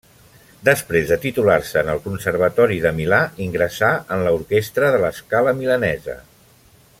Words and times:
Després 0.67 1.11
de 1.11 1.17
titular-se 1.25 1.83
en 1.85 1.91
el 1.93 2.01
Conservatori 2.05 2.79
de 2.85 2.93
Milà 3.01 3.19
ingressà 3.49 3.91
en 4.17 4.25
l'orquestra 4.29 4.91
de 4.97 5.03
La 5.05 5.13
Scala 5.19 5.55
milanesa. 5.61 6.19